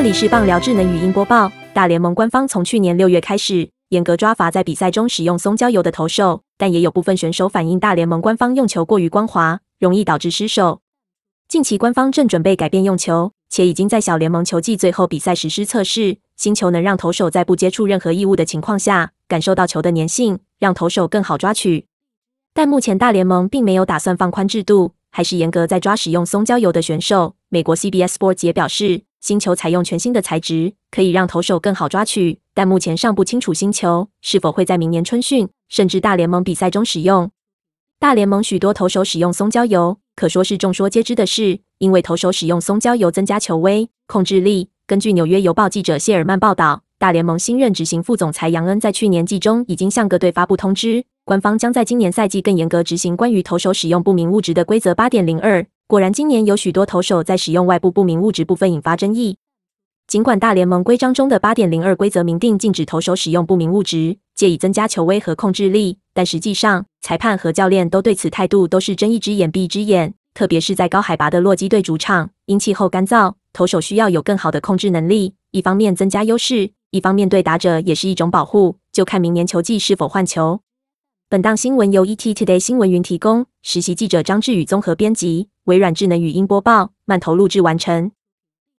[0.00, 1.52] 这里是棒聊智能语音播报。
[1.74, 10.80] 大联盟官方从去年六月开始严格抓罚在比赛中使用松焦油的投手，但也有部分选手反映大联盟官方用球过于光滑，容易导致失手。
[11.48, 21.84] 近期官方正准备改变用球，且已经在小联盟球季最后比赛实施测试，新球能让投手在不接触任何异物的情况下，感受到球的粘性，让投手更好抓取。
[22.54, 27.34] 但目前大联盟并没有打算放宽制度，还是严格在抓使用松焦油的选手。
[27.50, 37.30] 美国 CBS Sports 也表示，新球采用全新的材质，可以让投手更好抓取，但目前尚不清楚新球是否会在明年春训甚至大联盟比赛中使用。
[37.98, 44.70] 大联盟许多投手使用松焦油，可说是众说皆知的事，因为投手使用松焦油增加球威、控制力。
[44.86, 55.66] 根据纽约邮报记者谢尔曼报道，大联盟新任执行副总裁杨恩在去年季中已经向各队发布通知，官方将在今年赛季更严格执行关于投手使用不明物质的规则八点零二。
[55.90, 59.38] 果然，今年有许多投手在使用外部不明物质部分引发争议。
[60.06, 70.14] 尽管大联盟规章中的八点零二规则明定禁止投手使用不明物质，借以增加球威和控制力，但实际上裁判和教练都对此态度都是睁一只眼闭一只眼。
[70.32, 78.76] 特别是在高海拔的洛基队主场，因气候干燥，投手需要有更好的控制能力，一方面增加优势，一方面对打者也是一种保护。
[78.92, 80.60] 就看明年球季是否换球。
[81.30, 88.10] 本档新闻由 ET Today 新闻云提供，实习记者张志宇综合编辑，微软智能语音播报，慢投录制完成。